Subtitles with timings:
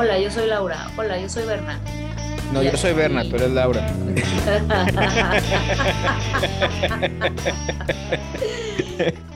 [0.00, 0.90] Hola, yo soy Laura.
[0.96, 1.78] Hola, yo soy Berna.
[2.54, 3.86] No, yo soy Berna, tú eres Laura.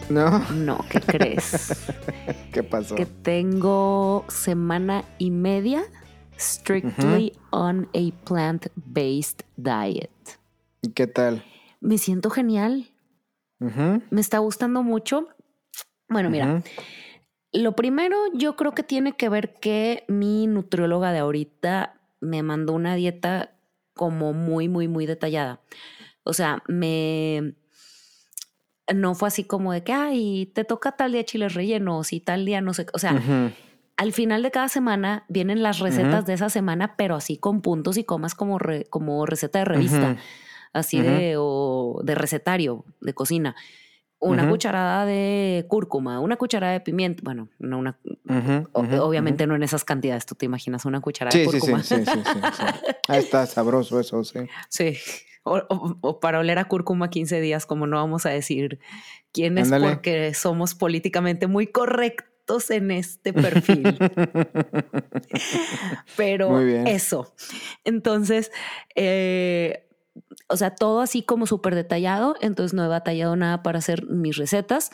[0.09, 0.39] ¿No?
[0.53, 1.85] No, ¿qué crees?
[2.53, 2.95] ¿Qué pasó?
[2.95, 5.83] Que tengo semana y media
[6.39, 10.09] strictly on a plant-based diet.
[10.81, 11.45] ¿Y qué tal?
[11.83, 12.89] Me siento genial.
[13.59, 15.29] Me está gustando mucho.
[16.09, 16.63] Bueno, mira.
[17.55, 22.73] Lo primero yo creo que tiene que ver que mi nutrióloga de ahorita me mandó
[22.75, 23.53] una dieta
[23.95, 25.61] como muy, muy, muy detallada.
[26.25, 27.55] O sea, me...
[28.93, 32.45] No fue así como de que, ay, te toca tal día chiles rellenos y tal
[32.45, 32.91] día no sé, qué".
[32.93, 33.13] o sea,
[33.97, 37.97] al final de cada semana vienen las recetas de esa semana, pero así con puntos
[37.97, 40.17] y comas como, re- como receta de revista,
[40.75, 43.55] así de, o de recetario de cocina.
[44.31, 47.21] Una cucharada de cúrcuma, una cucharada de pimienta.
[47.25, 47.99] Bueno, no una,
[48.73, 50.27] o- obviamente no en esas cantidades.
[50.27, 51.83] Tú te imaginas una cucharada Sí, de sí, cúrcuma.
[51.83, 52.65] sí, sí, sí, sí.
[53.09, 54.41] Ah, está sabroso eso, sí.
[54.69, 54.97] Sí.
[55.47, 58.81] O, o- o para oler a cúrcuma 15 días, como no vamos a decir
[59.33, 59.95] quién es, Ándale.
[59.95, 63.99] porque somos políticamente muy correctos en este perfil.
[66.17, 67.35] Pero eso.
[67.85, 68.51] Entonces,
[68.95, 69.87] eh,
[70.49, 72.35] o sea, todo así como súper detallado.
[72.41, 74.91] Entonces no he batallado nada para hacer mis recetas.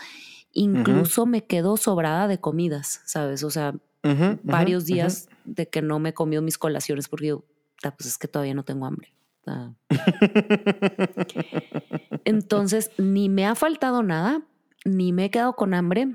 [0.52, 3.44] Incluso me quedo sobrada de comidas, ¿sabes?
[3.44, 3.70] O sea,
[4.02, 4.92] Ujú, ujú, varios ujú.
[4.94, 7.44] días de que no me he comido mis colaciones porque yo,
[7.80, 9.12] "Ta, pues es que todavía no tengo hambre.
[9.46, 9.72] Ah.
[12.24, 14.42] Entonces, ni me ha faltado nada,
[14.84, 16.14] ni me he quedado con hambre.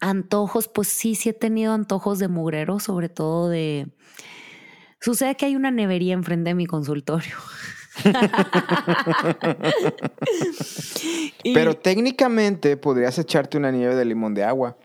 [0.00, 3.88] Antojos, pues sí, sí he tenido antojos de mugrero, sobre todo de...
[5.00, 7.34] Sucede que hay una nevería enfrente de mi consultorio.
[11.42, 14.76] Y- Pero técnicamente podrías echarte una nieve de limón de agua.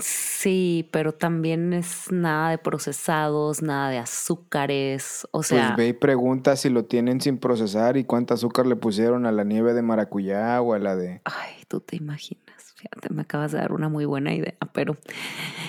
[0.00, 5.26] Sí, pero también es nada de procesados, nada de azúcares.
[5.32, 8.76] O sea, pues ve y pregunta si lo tienen sin procesar y cuánto azúcar le
[8.76, 11.20] pusieron a la nieve de maracuyá o a la de...
[11.24, 12.46] ay, tú te imaginas.
[12.76, 14.96] Fíjate, me acabas de dar una muy buena idea, pero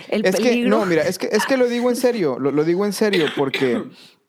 [0.08, 0.70] el Es que, peligro.
[0.78, 3.26] no, mira, es que, es que lo digo en serio, lo, lo digo en serio,
[3.36, 3.84] porque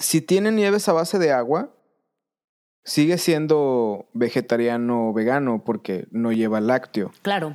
[0.00, 1.70] si tienen nieves a base de agua,
[2.84, 7.12] sigue siendo vegetariano o vegano porque no lleva lácteo.
[7.22, 7.54] Claro,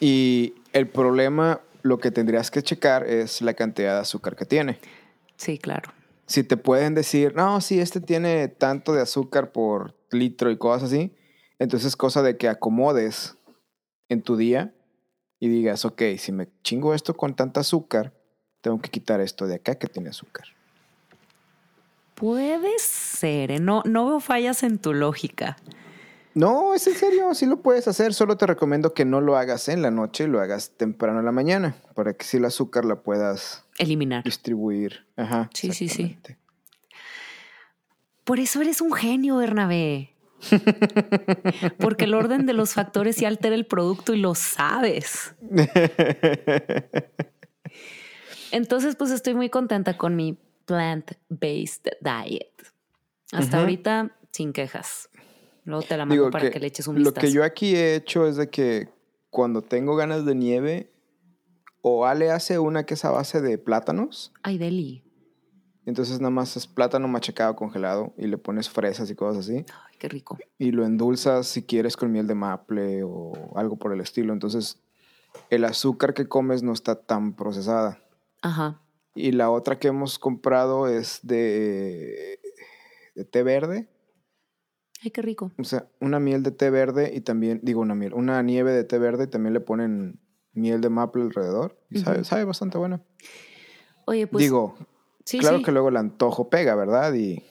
[0.00, 4.78] Y el problema, lo que tendrías que checar es la cantidad de azúcar que tiene.
[5.36, 5.92] sí, claro.
[6.26, 10.84] Si te pueden decir, no, sí, este tiene tanto de azúcar por litro y cosas
[10.84, 11.14] así,
[11.58, 13.36] entonces es cosa de que acomodes
[14.08, 14.74] en tu día
[15.38, 18.14] y digas, ok, si me chingo esto con tanta azúcar,
[18.62, 20.46] tengo que quitar esto de acá que tiene azúcar.
[22.14, 23.60] Puede ser, ¿eh?
[23.60, 25.56] no, no veo fallas en tu lógica.
[26.34, 29.68] No, es en serio, sí lo puedes hacer, solo te recomiendo que no lo hagas
[29.68, 32.96] en la noche, lo hagas temprano en la mañana, para que si el azúcar la
[32.96, 34.24] puedas Eliminar.
[34.24, 35.06] distribuir.
[35.16, 35.48] Ajá.
[35.54, 36.18] Sí, sí, sí.
[38.24, 40.10] Por eso eres un genio, Bernabé.
[41.78, 45.34] Porque el orden de los factores sí altera el producto y lo sabes.
[48.50, 50.36] Entonces, pues estoy muy contenta con mi
[50.66, 52.52] plant-based diet.
[53.32, 55.08] Hasta ahorita, sin quejas.
[55.64, 57.26] Luego te la mando Digo para que, que le eches un Lo vistazo.
[57.26, 58.88] que yo aquí he hecho es de que
[59.30, 60.92] cuando tengo ganas de nieve,
[61.80, 65.02] o Ale hace una que es a base de plátanos, Ay, Deli.
[65.86, 69.96] entonces nada más es plátano machacado congelado y le pones fresas y cosas así, Ay,
[69.98, 70.38] qué rico.
[70.58, 74.32] y lo endulzas si quieres con miel de maple o algo por el estilo.
[74.32, 74.78] Entonces
[75.50, 77.98] el azúcar que comes no está tan procesada.
[78.40, 78.80] Ajá.
[79.14, 82.40] Y la otra que hemos comprado es de,
[83.14, 83.88] de té verde.
[85.02, 85.52] Ay, qué rico.
[85.58, 88.84] O sea, una miel de té verde y también, digo una miel, una nieve de
[88.84, 90.20] té verde y también le ponen
[90.52, 91.78] miel de maple alrededor.
[91.90, 93.02] Y sabe, sabe bastante buena.
[94.06, 94.42] Oye, pues.
[94.42, 94.76] digo,
[95.24, 95.64] sí, claro sí.
[95.64, 97.14] que luego el antojo pega, ¿verdad?
[97.14, 97.42] Y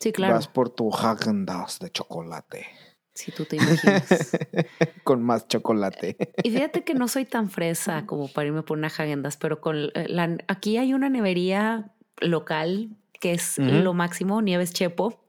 [0.00, 0.34] Sí, claro.
[0.34, 2.66] vas por tu Häagen-Dazs de chocolate.
[3.14, 4.36] Si tú te imaginas.
[5.04, 6.16] Con más chocolate.
[6.42, 9.76] Y fíjate que no soy tan fresa como para irme por una Häagen-Dazs, pero con
[9.76, 12.90] eh, la, aquí hay una nevería local
[13.20, 15.24] que es lo máximo, Nieves Chepo,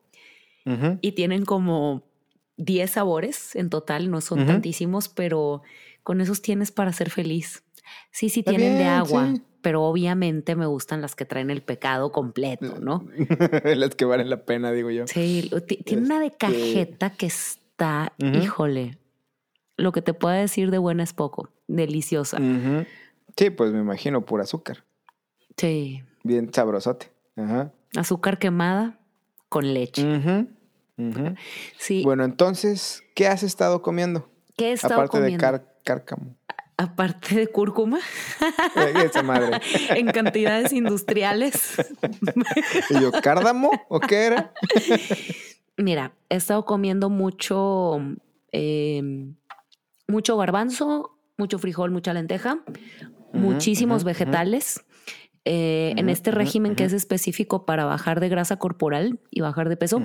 [1.02, 2.04] y tienen como
[2.58, 5.62] 10 sabores en total, no son tantísimos, pero
[6.04, 7.64] con esos tienes para ser feliz.
[8.12, 9.42] Sí, sí Está tienen de agua, sí.
[9.62, 13.08] pero obviamente me gustan las que traen el pecado completo, ¿no?
[13.64, 15.06] Las que valen la pena, digo yo.
[15.08, 15.50] Sí,
[15.86, 17.28] tiene una de Este- cajeta que
[17.76, 18.98] está, híjole,
[19.76, 22.38] lo que te puedo decir de buena es poco, deliciosa.
[23.36, 24.86] Sí, pues me imagino, pura azúcar.
[25.58, 27.12] Sí, Bien sabrosote.
[27.38, 27.72] Ajá.
[27.98, 28.98] azúcar quemada
[29.50, 30.04] con leche.
[30.98, 31.36] Ujú.
[31.78, 34.30] Sí, Bueno, entonces, ¿qué has estado comiendo?
[34.58, 35.34] ¿qué he estado Aparte comiendo?
[35.36, 36.38] de car- cárcamo.
[36.78, 38.00] aparte de cúrcuma,
[39.04, 39.60] Esa madre.
[39.90, 41.76] en cantidades industriales.
[42.90, 43.70] Y yo, ¿cárdamo?
[43.90, 44.54] ¿O qué era?
[45.78, 48.00] Mira, he estado comiendo mucho,
[48.52, 49.02] eh,
[50.08, 52.60] mucho garbanzo, mucho frijol, mucha lenteja,
[53.34, 54.86] muchísimos vegetales.
[55.48, 59.78] Eh, en este régimen que es específico para bajar de grasa corporal y bajar de
[59.78, 60.02] peso,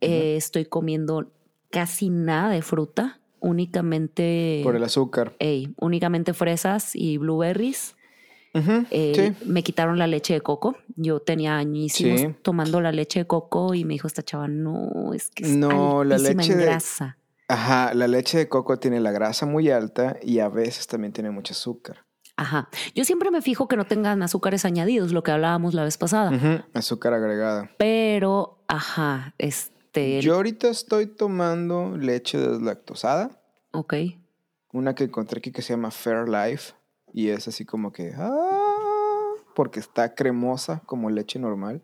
[0.00, 1.30] eh, estoy comiendo
[1.70, 5.34] casi nada de fruta, únicamente, Por el azúcar.
[5.38, 7.93] ey, únicamente fresas y blueberries.
[8.54, 9.46] Eh, sí.
[9.46, 10.76] Me quitaron la leche de coco.
[10.96, 12.34] Yo tenía añísimos Sí.
[12.42, 16.04] tomando la leche de coco y me dijo esta chava, no, es que es No,
[16.04, 17.18] la altísima leche en de- grasa.
[17.48, 21.30] Ajá, la leche de coco tiene la grasa muy alta y a veces también tiene
[21.30, 22.04] mucho azúcar.
[22.36, 22.68] Ajá.
[22.94, 26.30] Yo siempre me fijo que no tengan azúcares añadidos, lo que hablábamos la vez pasada.
[26.30, 27.70] Ujú, Azúcar agregada.
[27.78, 30.20] Pero, ajá, este.
[30.22, 33.30] Yo ahorita estoy tomando leche deslactosada,
[33.72, 33.94] Ok.
[34.72, 36.72] una que encontré aquí que se llama Fairlife
[37.14, 41.82] y es así como que ah, porque está cremosa como leche normal,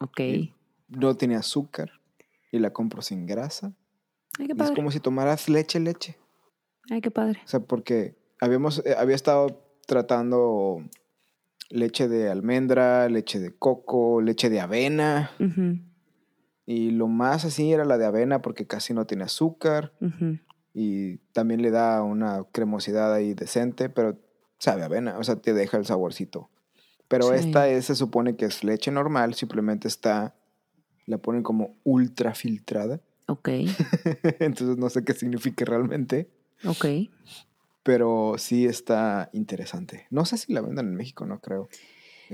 [0.00, 0.20] Ok.
[0.88, 1.92] No tiene azúcar
[2.50, 3.72] y la compro sin grasa.
[4.38, 4.74] Ay, qué Y es padre.
[4.74, 6.16] como si tomaras leche leche.
[6.90, 7.40] Ay, qué padre.
[7.44, 10.82] O sea, porque habíamos, eh, había estado tratando
[11.70, 15.30] leche de almendra, leche de coco, leche de avena.
[16.66, 19.92] Y lo más así era la de avena porque casi no tiene azúcar
[20.74, 24.18] y también le da una cremosidad ahí decente, pero
[24.62, 26.48] sabe a avena, o sea, te deja el saborcito.
[27.08, 27.34] Pero Sí.
[27.34, 30.36] esta es, se supone que es leche normal, simplemente está,
[31.06, 33.00] la ponen como ultra filtrada.
[33.26, 33.48] Ok.
[34.38, 36.30] Entonces no sé qué significa realmente,
[36.64, 36.86] Ok.
[37.82, 40.06] pero sí está interesante.
[40.10, 41.68] No sé si la vendan en México, no creo.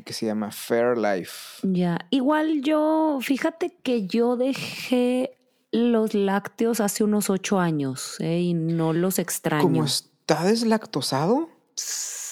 [0.05, 1.67] Que se llama Fairlife.
[1.67, 1.99] Ya.
[2.11, 5.37] Igual yo, fíjate que yo dejé
[5.73, 8.39] los lácteos hace unos ocho años ¿eh?
[8.41, 9.63] y no los extraño.
[9.63, 11.49] Como está deslactosado.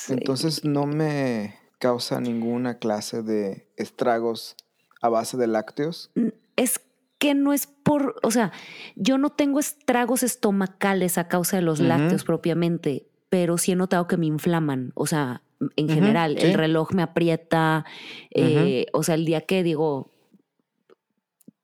[0.08, 4.56] Entonces no me causa ninguna clase de estragos
[5.00, 6.10] a base de lácteos.
[6.56, 6.80] Es
[7.18, 8.52] que no es por, o sea,
[8.94, 14.06] yo no tengo estragos estomacales a causa de los lácteos propiamente, pero sí he notado
[14.06, 15.42] que me inflaman, o sea,
[15.76, 16.46] en general, sí.
[16.46, 17.86] el reloj me aprieta,
[18.30, 20.12] eh, o sea, el día que digo,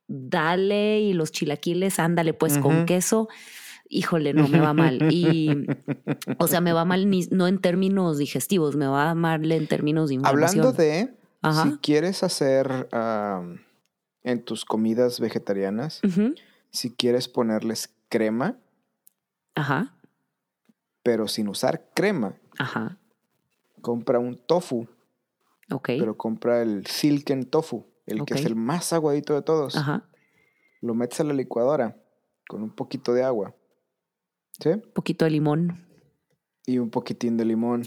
[0.09, 3.29] dale y los chilaquiles, ándale pues con queso,
[3.93, 4.99] híjole, no me va mal.
[5.13, 5.67] Y,
[6.39, 10.09] o sea, me va mal ni- no en términos digestivos, me va mal en términos
[10.09, 10.61] de inflamación.
[10.65, 11.65] Hablando de, Ajá.
[11.65, 12.89] si quieres hacer
[14.25, 16.01] en tus comidas vegetarianas,
[16.71, 18.57] si quieres ponerles crema,
[19.55, 19.95] Ajá,
[21.03, 22.97] pero sin usar crema, ajá,
[23.81, 24.87] compra un tofu,
[25.71, 25.89] ok.
[25.99, 29.77] pero compra el silken tofu, el que es el más aguadito de todos.
[29.77, 30.05] Ajá.
[30.81, 31.97] Lo metes a la licuadora
[32.49, 33.55] con un poquito de agua,
[34.63, 34.71] ¿sí?
[34.95, 35.87] poquito de limón.
[36.67, 37.83] Y un poquitín de limón.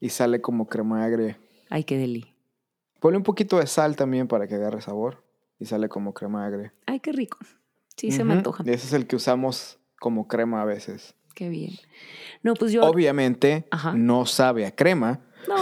[0.00, 1.38] Y sale como crema agria.
[1.70, 2.34] Ay, qué deli.
[3.00, 5.24] Ponle un poquito de sal también para que agarre sabor.
[5.58, 6.74] Y sale como crema agria.
[6.86, 7.38] Ay, qué rico.
[7.96, 8.64] Sí, se me antoja.
[8.66, 11.14] Y ese es el que usamos como crema a veces.
[11.34, 11.72] Qué bien.
[12.42, 12.82] No, pues yo.
[12.82, 13.92] Obviamente Ajá.
[13.94, 15.20] no sabe a crema.
[15.48, 15.56] No.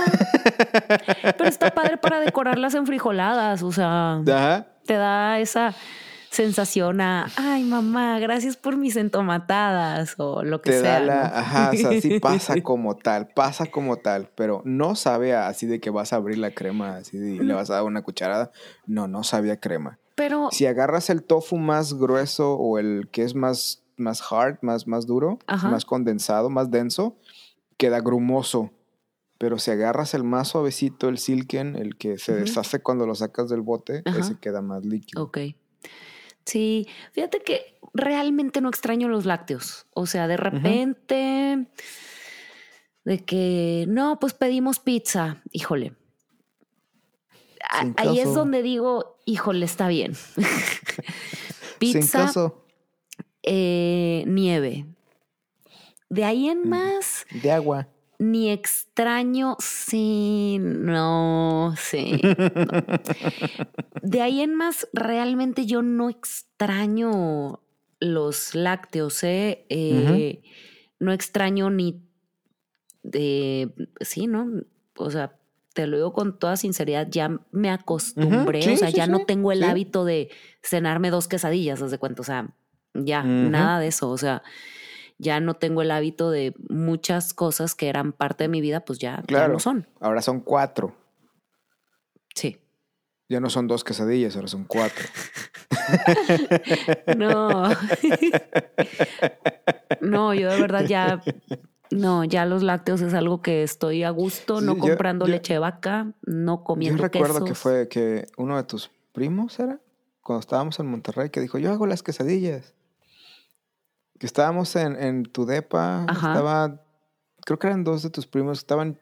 [1.22, 3.62] Pero está padre para decorar las enfrijoladas.
[3.62, 4.68] O sea, Ajá.
[4.86, 5.74] te da esa
[6.30, 10.92] sensación a, ay, mamá, gracias por mis entomatadas o lo que Te sea.
[10.92, 11.14] da la.
[11.28, 11.36] ¿no?
[11.36, 15.66] Ajá, o sea, sí pasa como tal, pasa como tal, pero no sabe a- así
[15.66, 18.02] de que vas a abrir la crema así de- y le vas a dar una
[18.02, 18.50] cucharada.
[18.86, 19.98] No, no sabía crema.
[20.14, 24.86] Pero, Si agarras el tofu más grueso o el que es más, más hard, más,
[24.86, 25.68] más duro, Ajá.
[25.70, 27.16] más condensado, más denso,
[27.76, 28.70] queda grumoso.
[29.38, 33.48] Pero si agarras el más suavecito, el silken, el que se deshace cuando lo sacas
[33.48, 34.18] del bote, Ajá.
[34.18, 35.22] ese queda más líquido.
[35.24, 35.38] ok.
[36.44, 39.86] Sí, fíjate que realmente no extraño los lácteos.
[39.94, 41.66] O sea, de repente,
[43.04, 45.42] de que, no, pues pedimos pizza.
[45.52, 45.94] Híjole.
[47.70, 50.14] A- Sin Ahí es donde digo, híjole, está bien.
[51.80, 52.64] Sin pizza, caso
[53.42, 54.86] eh, nieve.
[56.08, 57.88] De ahí en más, de agua.
[58.20, 62.20] Ni extraño, sí, no, sí.
[62.22, 62.34] no.
[64.02, 67.60] De ahí en más, realmente yo no extraño
[67.98, 69.64] los lácteos, ¿eh?
[69.70, 70.42] Eh,
[70.98, 72.02] No extraño ni
[73.02, 73.70] de,
[74.02, 74.64] sí, ¿no?
[74.96, 75.38] O sea,
[75.72, 79.10] te lo digo con toda sinceridad, ya me acostumbré, Sí, o sea, sí, ya sí,
[79.10, 80.28] no tengo el hábito de
[80.62, 82.50] cenarme dos quesadillas, haz de cuenta, o sea,
[82.92, 84.42] ya, nada de eso, o sea,
[85.20, 88.98] ya no tengo el hábito de muchas cosas que eran parte de mi vida, pues
[88.98, 89.86] ya, ya no son.
[90.00, 90.94] Ahora son cuatro.
[92.34, 92.58] Sí.
[93.28, 95.04] Ya no son dos quesadillas, ahora son cuatro.
[97.16, 97.70] No.
[100.00, 101.22] no, yo de verdad ya
[101.90, 105.32] No, ya los lácteos es algo que estoy a gusto, Sí, no yo- comprando yo-
[105.32, 109.80] leche de vaca, no Yo comiendo recuerdo que fue que uno de tus primos era,
[110.22, 112.74] cuando estábamos en Monterrey, que dijo, yo hago las quesadillas.
[114.20, 116.28] Que estábamos en, en tu depa, Ajá.
[116.34, 116.82] estaba,
[117.44, 118.96] creo que eran dos de tus primos, estaban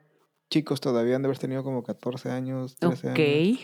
[0.49, 3.19] chicos todavía, han de haber tenido como 14 años, 13 Ok.
[3.19, 3.59] años.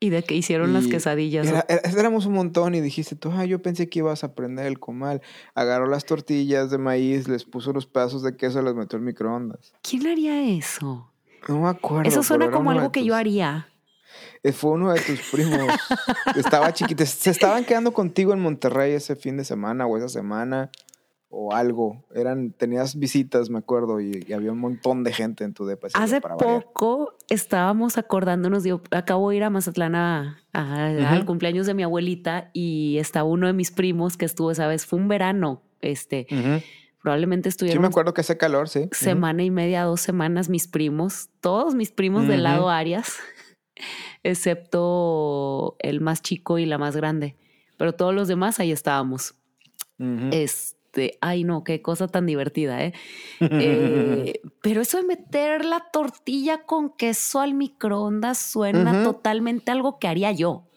[0.00, 1.46] ¿Y de qué hicieron las quesadillas?
[1.46, 4.66] Era- era- éramos un montón y dijiste tú, ah, yo pensé que ibas a aprender
[4.66, 5.22] el comal.
[5.54, 9.04] Agarró las tortillas de maíz, les puso los pedazos de queso y las metió al
[9.04, 9.72] microondas.
[9.82, 11.10] ¿Quién haría eso?
[11.48, 12.08] No me acuerdo.
[12.08, 13.68] Eso suena como algo que yo haría.
[14.42, 15.68] Eh, Fue uno de tus primos.
[16.36, 17.04] Estaba chiquito.
[17.06, 20.70] Se estaban quedando contigo en Monterrey ese fin de semana o esa semana
[21.36, 22.04] o algo.
[22.14, 25.88] Eran, tenías visitas, me acuerdo, y, y había un montón de gente en tu depa.
[25.94, 26.62] Hace para variar.
[26.64, 32.50] poco estábamos acordándonos, digo, acabo de ir a Mazatlán a- al cumpleaños de mi abuelita
[32.52, 36.26] y estaba uno de mis primos que estuvo esa vez, fue un verano, este,
[37.02, 38.88] probablemente Sí, estuvieron me acuerdo que hace calor, sí.
[38.92, 42.70] Semana y media, dos semanas mis primos, todos mis primos del lado.
[42.70, 43.18] Arias,
[44.22, 47.36] excepto el más chico y la más grande,
[47.76, 49.34] pero todos los demás ahí estábamos.
[49.98, 50.30] Ujú.
[50.94, 52.92] Este, ay no, qué cosa tan divertida, ¿eh?
[53.40, 60.08] Eh, pero eso de meter la tortilla con queso al microondas suena totalmente algo que
[60.08, 60.68] haría yo.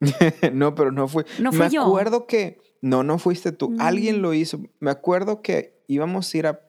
[0.52, 1.24] no, pero no fui.
[1.38, 1.82] No Me fui yo.
[1.82, 2.60] acuerdo que.
[2.80, 3.70] No, no fuiste tú.
[3.70, 3.80] Mm.
[3.80, 4.58] Alguien lo hizo.
[4.80, 6.60] Me acuerdo que íbamos a ir a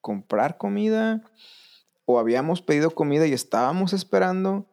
[0.00, 1.22] comprar comida
[2.04, 4.66] o habíamos pedido comida y estábamos esperando.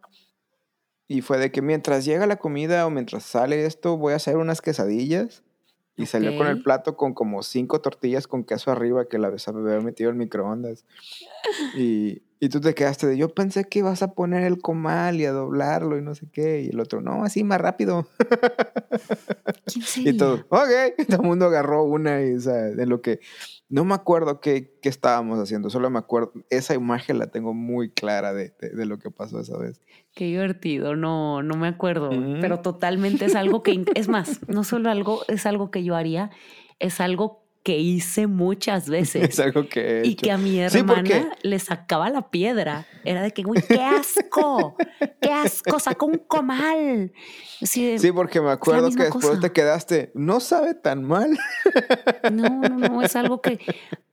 [1.07, 4.37] Y fue de que mientras llega la comida o mientras sale esto, voy a hacer
[4.37, 5.43] unas quesadillas.
[5.99, 9.79] Y salió con el plato con como cinco tortillas con queso arriba que la había
[9.81, 10.85] metido en microondas.
[11.77, 15.25] Y, y tú te quedaste de, yo pensé que ibas a poner el comal y
[15.25, 16.61] a doblarlo y no sé qué.
[16.61, 18.07] Y el otro, no, así más rápido.
[19.97, 20.69] Y todo, ok.
[21.07, 23.19] Todo el mundo agarró una y, o sea, de lo que.
[23.69, 26.33] No me acuerdo qué, qué estábamos haciendo, solo me acuerdo.
[26.49, 29.79] Esa imagen la tengo muy clara de, de- de lo que pasó esa vez.
[30.15, 32.09] Qué divertido, no, no me acuerdo,
[32.41, 36.31] pero totalmente es algo que, es más, no solo algo, es algo que yo haría,
[36.79, 39.29] es algo que hice muchas veces.
[39.29, 40.23] Es algo que he Y hecho.
[40.23, 42.85] que a mi Sí, hermana le sacaba la piedra.
[43.05, 44.75] Era de que, güey, qué asco,
[45.21, 47.11] qué asco, sacó un comal.
[47.61, 49.39] De, Sí, porque me acuerdo que después cosa.
[49.39, 51.37] te quedaste, no sabe tan mal.
[52.31, 53.59] No, no, no, es algo que,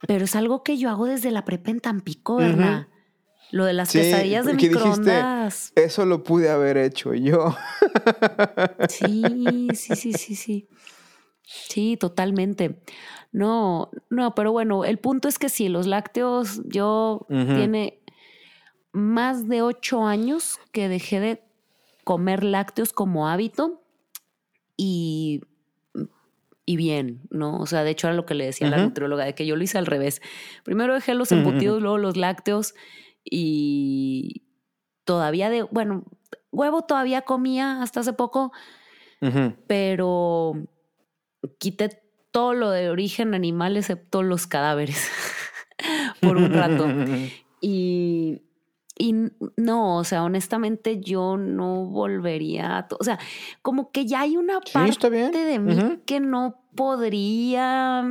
[0.07, 2.89] pero es algo que yo hago desde la prepa en Tampico, ¿verdad?
[3.53, 5.73] Lo de las Sí, quesadillas de dijiste, microondas.
[5.77, 7.57] Eso lo pude haber hecho yo.
[8.89, 10.69] Sí, sí, sí, sí, sí.
[11.47, 12.83] Sí, totalmente.
[13.31, 18.01] No, no, pero bueno, el punto es que sí, los lácteos, yo tiene
[18.93, 21.43] más de ocho años que dejé de
[22.03, 23.81] comer lácteos como hábito
[24.77, 25.43] y,
[26.65, 27.59] y bien, ¿no?
[27.59, 29.55] O sea, de hecho era lo que le decía a la nutrióloga, de que yo
[29.55, 30.23] lo hice al revés.
[30.65, 32.75] Primero dejé los embutidos, luego los lácteos
[33.25, 34.43] y
[35.05, 36.05] todavía de, bueno,
[36.51, 38.53] huevo todavía comía hasta hace poco,
[39.69, 40.55] pero
[41.59, 45.09] quité todo lo de origen animal excepto los cadáveres
[46.21, 46.87] por un rato.
[47.59, 48.43] Y,
[48.99, 49.15] y
[49.57, 52.89] no, o sea, honestamente yo no volvería a...
[53.01, 53.19] O sea,
[53.63, 58.05] como que ya hay una Sí, parte de mí que no podría...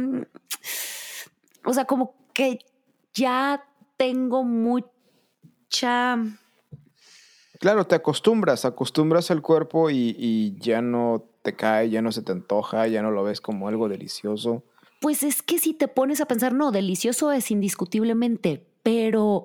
[1.63, 2.59] O sea, como que
[3.13, 3.63] ya
[3.97, 6.17] tengo mucha...
[7.59, 12.21] Claro, te acostumbras, acostumbras al cuerpo y, y ya no te cae, ya no se
[12.21, 14.63] te antoja, ya no lo ves como algo delicioso.
[14.99, 19.43] Pues es que si te pones a pensar, no, delicioso es indiscutiblemente, pero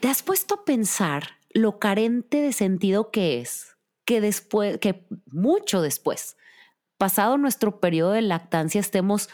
[0.00, 3.76] ¿te has puesto a pensar lo carente de sentido que es?
[4.06, 6.36] Que después, que mucho después,
[6.96, 9.28] pasado nuestro periodo de lactancia, estemos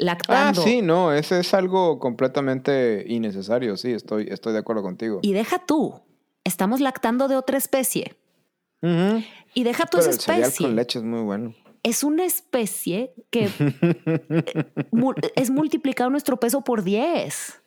[0.00, 0.62] Ah, lactando.
[0.62, 5.18] sí, no, ese es algo completamente innecesario, sí, estoy, estoy de acuerdo contigo.
[5.22, 6.02] Y deja tú,
[6.44, 8.14] estamos lactando de otra especie.
[9.54, 10.66] Y deja Pero esa especie.
[10.66, 11.54] con leche es muy bueno.
[11.82, 14.72] Es una especie que eh,
[15.36, 17.60] es multiplicado nuestro peso por 10.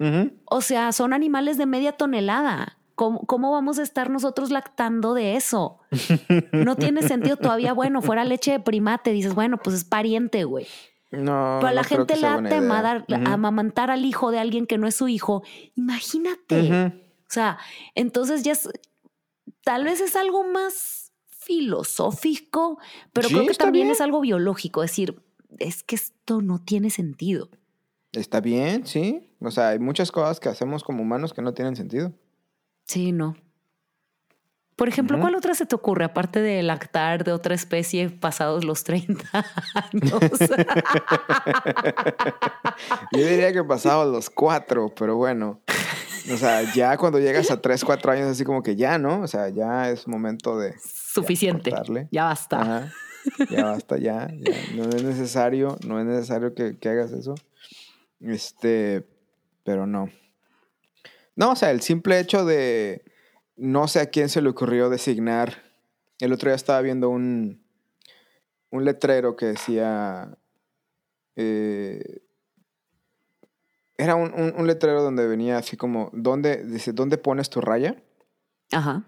[0.00, 0.32] Ujú.
[0.46, 2.78] O sea, son animales de media tonelada.
[2.94, 5.78] ¿Cómo, cómo vamos a estar nosotros lactando de eso?
[6.52, 7.72] No tiene sentido todavía.
[7.72, 10.66] Bueno, fuera leche de primate, dices, bueno, pues es pariente, güey.
[11.10, 13.28] No, Pero a la no gente le tema dar- Ujú.
[13.30, 15.42] amamantar al hijo de alguien que no es su hijo.
[15.76, 16.92] Imagínate.
[17.28, 17.58] O sea,
[17.94, 18.68] entonces ya es,
[19.64, 22.78] tal vez es algo más filosófico,
[23.12, 23.92] pero Sí, creo que también bien.
[23.94, 24.82] es algo biológico.
[24.82, 25.20] Es decir,
[25.58, 27.48] es que esto no tiene sentido.
[28.12, 29.30] Está bien, sí.
[29.40, 32.12] O sea, hay muchas cosas que hacemos como humanos que no tienen sentido.
[32.84, 33.36] Sí, no.
[34.76, 35.18] Por ejemplo.
[35.20, 39.24] ¿cuál otra se te ocurre aparte de lactar de otra especie pasados los 30
[39.74, 40.20] años?
[43.12, 45.60] Yo diría que pasado los cuatro, pero bueno.
[46.30, 49.22] O sea, ya cuando llegas a tres, cuatro años, así como que ya, ¿no?
[49.22, 50.74] O sea, ya es momento de.
[50.80, 51.70] Suficiente.
[51.70, 52.08] cortarle.
[52.10, 52.60] Ya basta.
[52.60, 52.92] Ajá.
[53.50, 54.52] Ya basta, ya, ya.
[54.74, 57.34] No es necesario, no es necesario que, que hagas eso.
[58.20, 59.06] Este,
[59.64, 60.10] pero no.
[61.36, 63.04] No, o sea, el simple hecho de.
[63.56, 65.62] No sé a quién se le ocurrió designar.
[66.18, 67.62] El otro día estaba viendo un.
[68.70, 70.36] Un letrero que decía.
[71.36, 72.22] eh,
[73.98, 76.10] era un, un- un letrero donde venía así como.
[76.12, 77.96] ¿Dónde, dice, ¿dónde pones tu raya?
[78.72, 79.04] Ajá.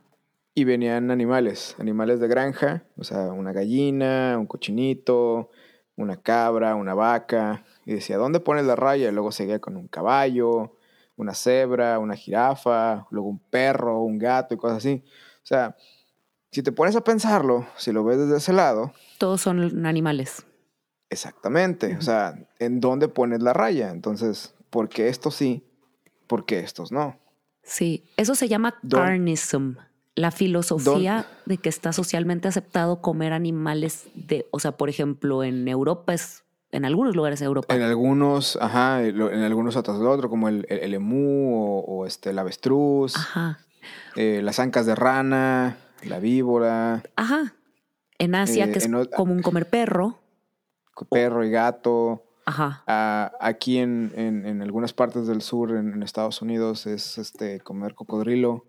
[0.55, 5.51] Y venían animales, animales de granja, o sea, una gallina, un cochinito,
[5.97, 7.65] una cabra, una vaca.
[7.87, 9.09] Y decía, ¿dónde pones la raya?
[9.09, 10.77] Y luego seguía con un caballo,
[11.17, 15.03] una cebra, una jirafa, luego un perro, un gato y cosas así.
[15.43, 15.77] O sea,
[16.53, 20.47] si te pones a pensarlo, si lo ves desde ese lado, Todos son animales.
[21.11, 23.91] exactamente, o sea, ¿en dónde pones la raya?
[23.91, 25.63] Entonces, ¿por qué estos sí?
[26.27, 27.17] ¿Por qué estos no?
[27.63, 29.77] Sí, eso se llama Don- carnism,
[30.17, 35.69] la filosofía de que está socialmente aceptado comer animales de, o sea, por ejemplo, en
[35.69, 37.73] Europa es, en algunos lugares de Europa.
[37.73, 42.07] En algunos, ajá, en algunos otros del otro, como el, el, el emú o, o,
[42.07, 43.61] este, el avestruz, Ajá,
[44.17, 47.55] eh, las ancas de rana, la víbora, ajá.
[48.19, 50.19] En Asia, Eh, que es en común comer perro.
[51.11, 52.24] perro y gato.
[52.47, 57.19] Ajá, Ah, aquí en, en, en algunas partes del sur, en, en Estados Unidos, es
[57.19, 58.67] este comer cocodrilo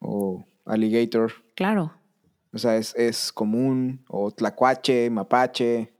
[0.00, 1.32] o alligator.
[1.54, 1.92] claro.
[2.52, 4.02] O sea, es, es común.
[4.08, 5.92] O tlacuache, mapache.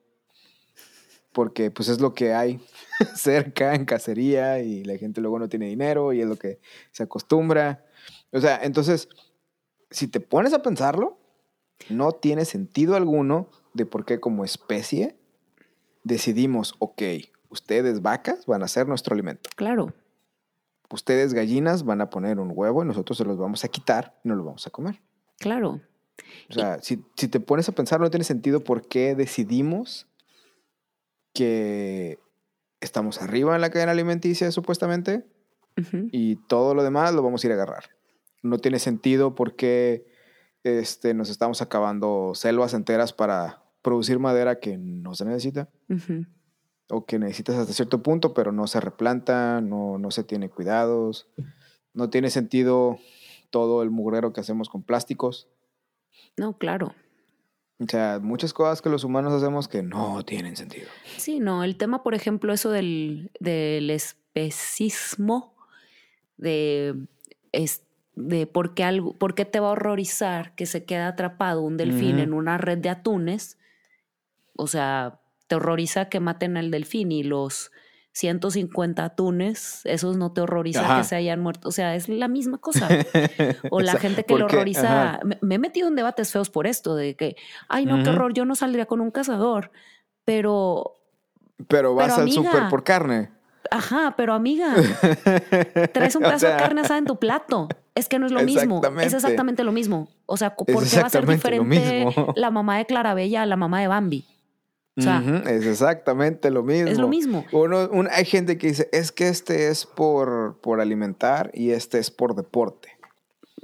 [1.32, 2.60] Porque pues es lo que hay
[3.14, 6.60] cerca en cacería y la gente luego no tiene dinero y es lo que
[6.92, 7.84] se acostumbra.
[8.32, 9.10] O sea, entonces,
[9.90, 11.18] si te pones a pensarlo,
[11.90, 15.18] no tiene sentido alguno de por qué como especie
[16.06, 17.02] decidimos, ok,
[17.48, 19.50] ustedes vacas van a ser nuestro alimento.
[19.56, 19.92] Claro,
[20.90, 24.28] Ustedes gallinas van a poner un huevo y nosotros se los vamos a quitar y
[24.28, 25.00] no los vamos a comer.
[25.38, 25.80] claro.
[26.48, 30.06] O sea, si, si te pones a pensar, no tiene sentido por qué decidimos
[31.34, 32.18] que
[32.80, 35.26] estamos arriba en la cadena alimenticia, supuestamente,
[36.10, 37.90] y todo lo demás lo vamos a ir a agarrar.
[38.42, 40.06] No tiene sentido por qué
[40.62, 45.68] este, nos estamos acabando selvas enteras para producir madera que no se necesita,
[46.90, 51.28] o que necesitas hasta cierto punto, pero no se replanta, no, no se tiene cuidados.
[51.94, 52.98] No tiene sentido
[53.50, 55.48] todo el mugrero que hacemos con plásticos.
[56.36, 56.96] No, claro.
[57.78, 60.88] O sea, muchas cosas que los humanos hacemos que no tienen sentido.
[61.16, 65.54] Sí, no, el tema, por ejemplo, eso del, del especismo,
[66.38, 67.06] de,
[67.52, 67.84] es,
[68.16, 71.76] de por, qué algo, por qué te va a horrorizar que se quede atrapado un
[71.76, 73.58] delfín en una red de atunes.
[74.56, 77.70] O sea, te horroriza que maten al delfín y los
[78.12, 80.98] 150 atunes, esos no te horroriza Ajá.
[80.98, 81.68] que se hayan muerto.
[81.68, 82.88] O sea, es la misma cosa.
[83.70, 85.20] O la sea, gente que le porque- horroriza.
[85.24, 87.36] Me, me he metido en debates feos por esto, de que,
[87.68, 89.70] ay, no, qué horror, yo no saldría con un cazador.
[90.24, 90.94] Pero,
[91.68, 93.30] Pero vas Pero, al súper por carne.
[93.70, 94.74] ajá, pero amiga,
[95.92, 97.68] traes un O pedazo de carne asada en tu plato.
[97.94, 98.80] Es que no es lo mismo.
[99.00, 99.62] Es Exactamente.
[99.64, 100.08] lo mismo.
[100.26, 103.56] O sea, ¿por qué va a ser lo diferente la mamá de Clarabella a la
[103.56, 104.24] mamá de Bambi?
[104.98, 106.90] O sea, Ujú, es exactamente lo mismo.
[106.90, 107.44] es lo mismo.
[107.52, 111.98] Uno, un- hay gente que dice, es que este es por, por alimentar y este
[111.98, 112.88] es por deporte.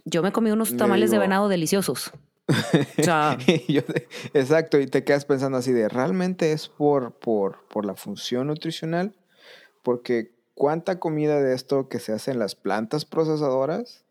[0.05, 2.13] Yo me comí unos Le tamales de venado deliciosos.
[2.99, 7.13] O sea, Y yo de- exacto, y te quedas pensando así de, ¿realmente es por,
[7.13, 9.15] por, por la función nutricional?
[9.83, 14.05] Porque cuánta comida de esto que se hace en las plantas procesadoras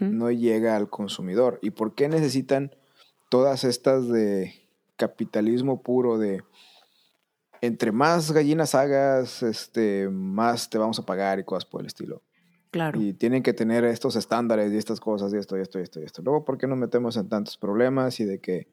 [0.00, 1.58] no llega al consumidor.
[1.60, 2.74] ¿Y por qué necesitan
[3.28, 4.54] todas estas de
[4.96, 6.42] capitalismo puro de
[7.62, 12.22] entre más gallinas hagas, este, más te vamos a pagar y cosas por el estilo?
[12.72, 13.00] claro.
[13.00, 16.00] Y tienen que tener estos estándares y estas cosas y esto y esto y esto
[16.00, 16.22] y esto.
[16.22, 18.66] Luego, ¿por qué nos metemos en tantos problemas y de que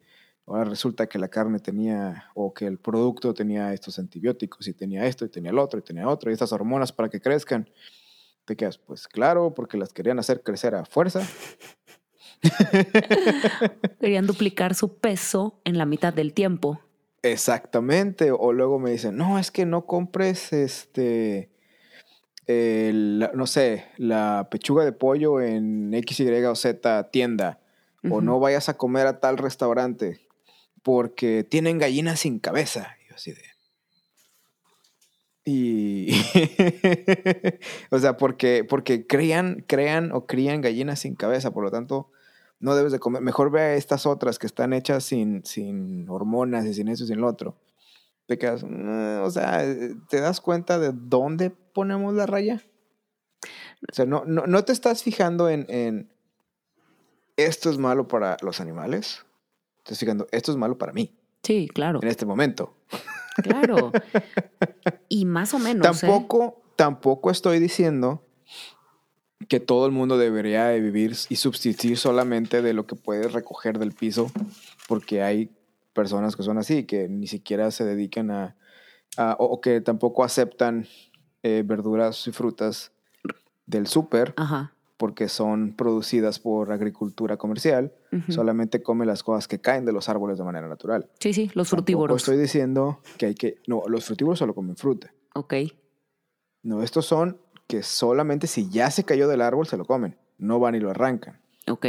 [0.47, 5.05] ahora resulta que la carne tenía o que el producto tenía estos antibióticos y tenía
[5.05, 7.69] esto y tenía el otro y tenía otro y estas hormonas para que crezcan?
[8.45, 11.21] Te quedas, pues claro, porque las querían hacer crecer a fuerza.
[13.99, 16.79] Querían duplicar su peso en la mitad del tiempo.
[17.21, 18.31] Exactamente.
[18.31, 21.49] O luego me dicen, no, es que no compres este,
[22.47, 27.59] el- no sé, la pechuga de pollo en X, Y o Z tienda.
[28.09, 30.21] O no vayas a comer a tal restaurante
[30.83, 32.95] porque tienen gallinas sin cabeza.
[33.03, 33.41] Y yo así de...
[35.43, 36.11] Y...
[37.91, 41.51] o sea, porque, porque crean, crean o crían gallinas sin cabeza.
[41.51, 42.09] Por lo tanto,
[42.59, 43.21] No debes de comer.
[43.21, 47.07] Mejor ve a estas otras que están hechas sin, sin hormonas y sin eso y
[47.07, 47.57] sin lo otro.
[48.27, 49.63] Te quedas, "Mm", o sea,
[50.09, 52.61] ¿te das cuenta de dónde ponemos la raya?
[53.89, 56.11] O sea, no, no, no te estás fijando en, en
[57.37, 59.25] esto es malo para los animales.
[59.77, 62.75] Te estás fijando, esto es malo para mí Sí, claro, en este momento.
[63.41, 63.91] claro.
[65.11, 65.87] Y más o menos.
[65.87, 66.05] ¿eh?
[66.07, 68.23] tampoco, tampoco estoy diciendo
[69.49, 73.79] que todo el mundo debería de vivir y subsistir solamente de lo que puedes recoger
[73.79, 74.31] del piso,
[74.87, 75.49] porque hay
[75.93, 78.55] personas que son así, que ni siquiera se dedican a,
[79.17, 80.87] a- o, o que tampoco aceptan
[81.43, 82.91] eh, verduras y frutas
[83.65, 84.33] del súper
[84.97, 87.93] porque son producidas por agricultura comercial,
[88.27, 91.09] solamente come las cosas que caen de los árboles de manera natural.
[91.19, 92.17] Sí, sí, los Tampoco frutívoros.
[92.21, 95.13] estoy diciendo que hay que, no, los frutívoros solo comen fruta.
[95.35, 95.53] Ok.
[96.63, 97.37] No, estos son
[97.69, 100.89] que solamente si ya se cayó del árbol se lo comen, no van y lo
[100.89, 101.39] arrancan.
[101.67, 101.85] Ok.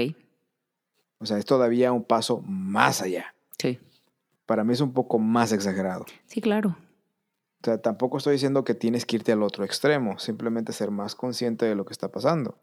[1.18, 3.34] O sea, es todavía un paso más allá.
[3.58, 3.78] Sí.
[4.44, 6.04] Para mí es un poco más exagerado.
[6.26, 6.76] Sí, claro.
[7.62, 11.14] O sea, tampoco estoy diciendo que tienes que irte al otro extremo, simplemente ser más
[11.14, 12.58] consciente de lo que está pasando.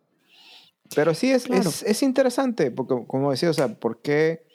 [0.95, 1.67] Pero sí es, Claro.
[1.67, 4.45] es, es interesante, porque como decía, o sea, ¿por qué,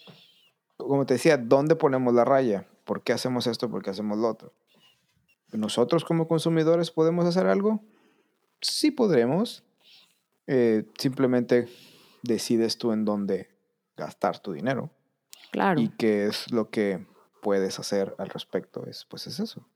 [0.76, 2.68] como te decía, dónde ponemos la raya?
[2.84, 3.68] ¿Por qué hacemos esto?
[3.68, 4.52] ¿Por qué hacemos lo otro?
[5.50, 7.80] ¿Nosotros como consumidores podemos hacer algo?
[8.62, 9.62] Sí podremos.
[10.46, 11.68] Eh, simplemente
[12.22, 13.50] decides tú en dónde
[13.96, 14.90] gastar tu dinero.
[15.50, 15.80] Claro.
[15.80, 17.04] Y qué es lo que
[17.42, 18.86] puedes hacer al respecto.
[18.86, 19.66] Es, pues es eso.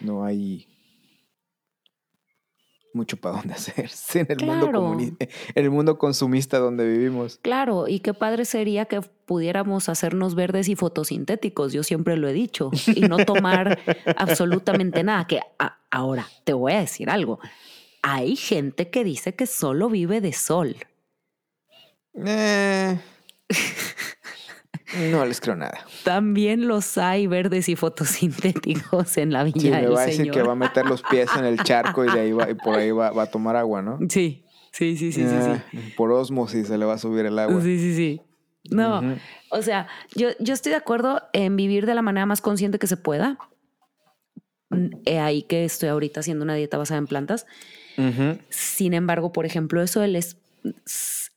[0.00, 0.66] No hay
[2.96, 4.98] mucho para dónde hacerse en el, mundo Claro.
[4.98, 5.18] en
[5.54, 7.38] el mundo consumista donde vivimos.
[7.42, 12.32] Claro, y qué padre sería que pudiéramos hacernos verdes y fotosintéticos, yo siempre lo he
[12.32, 13.78] dicho, y no tomar
[14.16, 15.26] absolutamente nada.
[15.26, 15.40] Que
[15.90, 17.38] ahora te voy a decir algo.
[18.08, 20.76] Hay gente que dice que solo vive de sol.
[22.14, 22.96] Eh,
[25.10, 25.84] no les creo nada.
[26.04, 30.34] También los hay verdes y fotosintéticos en la viña Sí, me va a decir Señor.
[30.36, 32.76] que va a meter los pies en el charco y de ahí va, y por
[32.76, 33.98] ahí va, va a tomar agua, ¿no?
[34.08, 35.64] Sí, sí, sí, sí, sí, Ah,
[35.96, 37.60] Por osmosis se le va a subir el agua.
[37.60, 37.76] sí.
[37.78, 38.20] Sí, sí.
[38.70, 39.00] No,
[39.50, 42.86] o sea, yo, yo estoy de acuerdo en vivir de la manera más consciente que
[42.86, 43.36] se pueda.
[44.70, 47.46] Mm, He ahí que estoy ahorita haciendo una dieta basada en plantas.
[48.50, 50.36] Sin embargo, por ejemplo, eso del, es-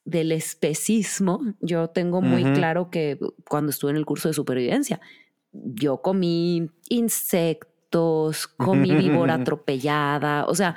[0.06, 5.00] del especismo, yo tengo muy claro que cuando estuve en el curso de supervivencia,
[5.52, 10.76] yo comí insectos, comí víbora atropellada, o sea,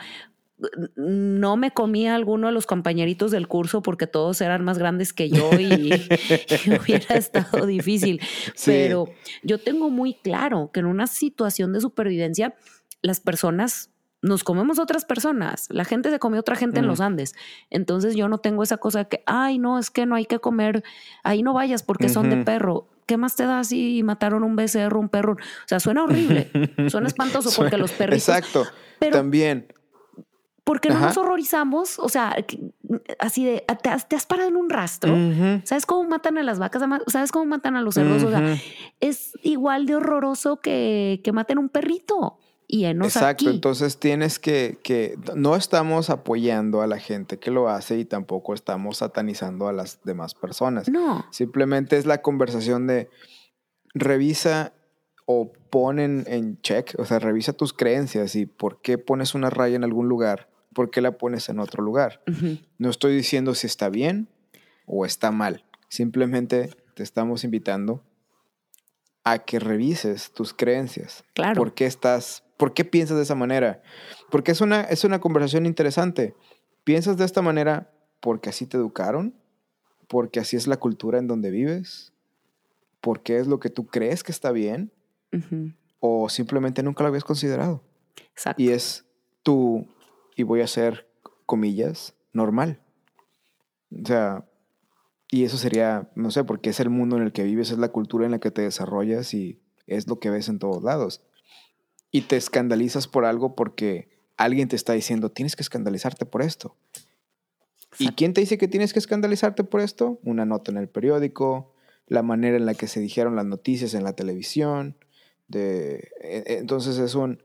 [0.97, 5.13] no me comí a alguno de los compañeritos del curso porque todos eran más grandes
[5.13, 5.65] que yo y,
[6.67, 8.21] y hubiera estado difícil.
[8.55, 8.71] Sí.
[8.71, 9.07] Pero
[9.43, 12.55] yo tengo muy claro que en una situación de supervivencia,
[13.03, 13.91] las personas
[14.23, 15.67] nos comemos otras personas.
[15.71, 16.89] La gente se comió otra gente en Mm.
[16.89, 17.35] los Andes.
[17.71, 20.39] Entonces yo no tengo esa cosa de que, ay, no, es que no hay que
[20.39, 20.85] comer,
[21.25, 22.87] ahí no vayas porque son de perro.
[23.07, 25.33] ¿Qué más te da si mataron un becerro, un perro?
[25.33, 26.51] O sea, suena horrible,
[26.89, 28.65] suena espantoso porque los perritos, Exacto.
[29.01, 29.67] pero- También.
[30.65, 31.07] porque no Ajá.
[31.09, 32.37] nos horrorizamos, o sea,
[33.19, 35.13] así de, te has, te has parado en un rastro.
[35.65, 36.81] ¿Sabes cómo matan a las vacas?
[37.09, 38.23] ¿Sabes cómo matan a los cerdos?
[38.23, 38.57] O sea,
[39.01, 42.39] es igual de horroroso que, que maten un perrito.
[42.75, 43.55] Y enos Exacto, aquí.
[43.55, 48.55] entonces tienes que, que, no estamos apoyando a la gente que lo hace y tampoco
[48.55, 50.89] estamos satanizando a las demás personas.
[50.89, 53.11] No, Simplemente es la conversación de
[53.93, 54.73] revisa
[55.27, 59.77] o ponen en check, o sea, revisa tus creencias y por qué pones una raya
[59.77, 62.23] en algún lugar, por qué la pones en otro lugar.
[62.79, 64.29] No estoy diciendo si está bien
[64.87, 65.67] o está mal.
[65.91, 68.03] Simplemente te estamos invitando
[69.25, 71.25] a que revises tus creencias.
[71.35, 71.59] Claro.
[71.59, 73.83] ¿Por qué estás, por qué piensas de esa manera?
[74.31, 76.35] Porque es una, es una conversación interesante.
[76.85, 79.35] ¿Piensas de esta manera porque así te educaron?
[80.09, 82.13] ¿Porque así es la cultura en donde vives?
[83.01, 84.93] ¿Porque es lo que tú crees que está bien?
[86.01, 87.83] ¿O simplemente nunca lo habías considerado?
[88.31, 88.63] Exacto.
[88.63, 89.07] y es
[89.43, 89.87] tu,
[90.37, 91.09] y voy a hacer
[91.47, 92.81] comillas, normal.
[93.91, 94.45] O sea,
[95.31, 97.89] y eso sería, no sé, porque es el mundo en el que vives, es la
[97.89, 101.23] cultura en la que te desarrollas y es lo que ves en todos lados.
[102.13, 106.77] Y te escandalizas por algo porque alguien te está diciendo, tienes que escandalizarte por esto.
[107.99, 110.21] ¿Y quién te dice que tienes que escandalizarte por esto?
[110.23, 111.75] Una nota en el periódico,
[112.07, 114.97] la manera en la que se dijeron las noticias en la televisión.
[115.49, 117.43] De, e- e- entonces es un,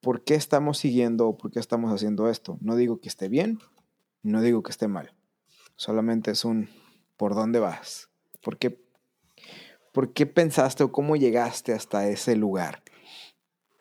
[0.00, 2.58] ¿por qué estamos siguiendo o por qué estamos haciendo esto?
[2.60, 3.58] No digo que esté bien,
[4.22, 5.14] no digo que esté mal.
[5.76, 6.68] Solamente es un,
[7.16, 8.08] ¿por dónde vas?
[8.42, 8.80] ¿Por qué,
[9.92, 12.82] por qué pensaste o cómo llegaste hasta ese lugar?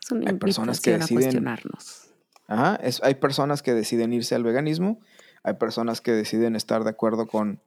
[0.07, 2.07] Es una hay personas que a deciden- cuestionarnos.
[2.47, 4.99] Ajá, es- hay personas que deciden irse al veganismo,
[5.43, 7.61] hay personas que deciden estar de acuerdo con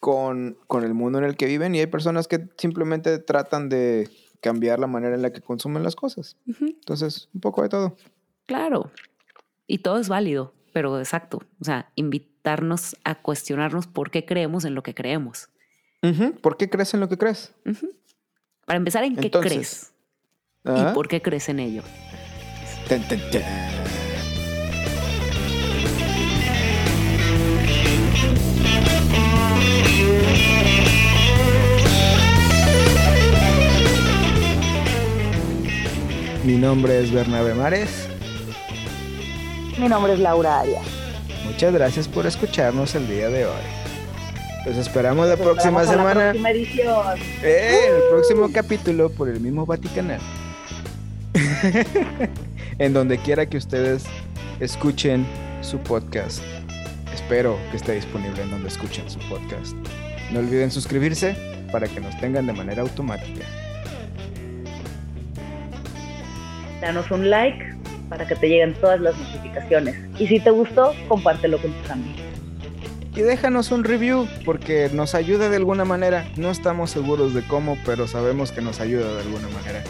[0.00, 4.08] con, con el mundo en el que viven y hay personas que simplemente tratan de
[4.40, 6.36] cambiar la manera en la que consumen las cosas.
[6.60, 7.96] Entonces, un poco de todo.
[8.46, 8.90] Claro.
[9.66, 11.38] Y todo es válido, pero exacto.
[11.60, 15.48] O sea, invitarnos a cuestionarnos por qué creemos en lo que creemos.
[16.40, 17.52] ¿Por qué crees en lo que crees?
[18.66, 19.92] Para empezar, ¿en qué crees?
[20.66, 20.88] ¿Ah?
[20.90, 21.82] ¿Y por qué crees en ello?
[22.88, 23.42] Tan, tan, tan.
[36.44, 38.08] Mi nombre es Bernabé Mares.
[39.78, 40.84] Mi nombre es Laura Arias.
[41.44, 43.52] Muchas gracias por escucharnos el día de hoy.
[44.64, 47.18] Los esperamos la Nos próxima La semana próxima edición.
[47.42, 50.20] eh, el próximo capítulo por el mismo Vaticanal.
[52.78, 54.04] en donde quiera que ustedes
[54.60, 55.26] escuchen
[55.62, 56.42] su podcast.
[57.12, 59.76] Espero que esté disponible en donde escuchen su podcast.
[60.32, 61.36] No olviden suscribirse
[61.72, 63.44] para que nos tengan de manera automática.
[66.80, 67.74] Danos un like
[68.08, 69.96] para que te lleguen todas las notificaciones.
[70.18, 72.20] Y si te gustó, compártelo con tus amigos.
[73.14, 76.28] Y déjanos un review porque nos ayuda de alguna manera.
[76.36, 79.82] No estamos seguros de cómo, pero sabemos que nos ayuda de alguna manera.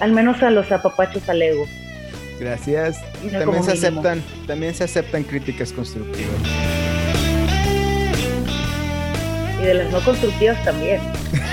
[0.00, 1.66] Al menos a los apapachos al ego.
[2.38, 2.98] Gracias.
[3.22, 4.00] Mira, También se mínimo.
[4.00, 6.34] aceptan, también se aceptan críticas constructivas.
[9.60, 11.00] Y de las no constructivas también.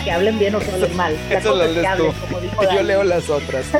[0.03, 1.15] Que hablen bien o que hablen mal.
[1.29, 1.65] La Eso lo
[1.97, 2.13] tú.
[2.27, 3.65] como dijo Yo leo las otras.